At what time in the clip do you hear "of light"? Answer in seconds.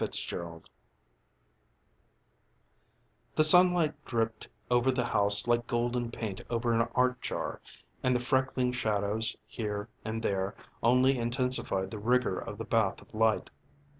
12.99-13.51